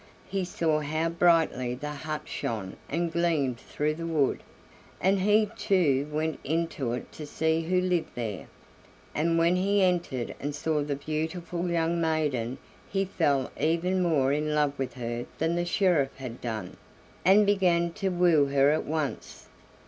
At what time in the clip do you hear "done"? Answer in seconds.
16.41-16.77